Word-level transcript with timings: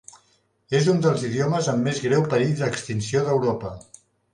És 0.79 0.87
un 0.93 1.03
dels 1.03 1.27
idiomes 1.29 1.71
en 1.75 1.85
més 1.91 2.03
greu 2.09 2.27
perill 2.35 2.59
d'extinció 2.65 3.27
d'Europa. 3.31 3.81